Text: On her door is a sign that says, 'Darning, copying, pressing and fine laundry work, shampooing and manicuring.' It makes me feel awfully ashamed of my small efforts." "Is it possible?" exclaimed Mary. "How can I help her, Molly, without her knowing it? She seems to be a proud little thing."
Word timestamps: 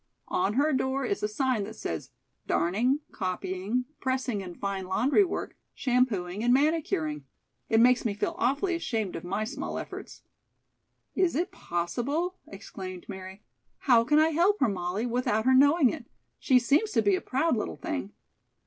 On 0.29 0.53
her 0.53 0.73
door 0.73 1.05
is 1.05 1.21
a 1.21 1.27
sign 1.27 1.63
that 1.65 1.75
says, 1.75 2.09
'Darning, 2.47 3.01
copying, 3.11 3.85
pressing 3.99 4.41
and 4.41 4.57
fine 4.59 4.87
laundry 4.87 5.23
work, 5.23 5.55
shampooing 5.75 6.43
and 6.43 6.51
manicuring.' 6.51 7.23
It 7.69 7.79
makes 7.79 8.03
me 8.03 8.15
feel 8.15 8.33
awfully 8.39 8.73
ashamed 8.73 9.15
of 9.15 9.23
my 9.23 9.43
small 9.43 9.77
efforts." 9.77 10.23
"Is 11.13 11.35
it 11.35 11.51
possible?" 11.51 12.39
exclaimed 12.47 13.05
Mary. 13.07 13.43
"How 13.81 14.03
can 14.03 14.17
I 14.17 14.29
help 14.29 14.59
her, 14.59 14.67
Molly, 14.69 15.05
without 15.05 15.45
her 15.45 15.53
knowing 15.53 15.91
it? 15.91 16.07
She 16.39 16.57
seems 16.57 16.89
to 16.93 17.03
be 17.03 17.13
a 17.13 17.21
proud 17.21 17.55
little 17.55 17.77
thing." 17.77 18.11